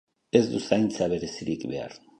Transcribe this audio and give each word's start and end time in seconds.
Ez 0.39 0.41
du 0.53 0.61
zaintza 0.69 1.11
berezirik 1.13 1.69
behar. 1.75 1.99